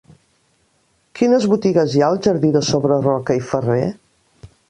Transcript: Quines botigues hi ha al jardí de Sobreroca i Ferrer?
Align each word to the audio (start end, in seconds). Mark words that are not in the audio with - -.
Quines 1.19 1.45
botigues 1.51 1.93
hi 1.97 2.01
ha 2.05 2.09
al 2.13 2.17
jardí 2.27 2.51
de 2.57 2.63
Sobreroca 2.69 3.39
i 3.43 3.47
Ferrer? 3.51 3.85